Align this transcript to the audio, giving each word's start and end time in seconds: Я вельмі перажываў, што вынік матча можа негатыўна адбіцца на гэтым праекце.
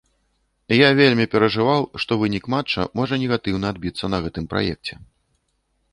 Я 0.75 0.87
вельмі 0.99 1.25
перажываў, 1.33 1.85
што 2.05 2.17
вынік 2.23 2.49
матча 2.55 2.87
можа 3.01 3.21
негатыўна 3.27 3.67
адбіцца 3.75 4.05
на 4.15 4.25
гэтым 4.25 4.45
праекце. 4.55 4.93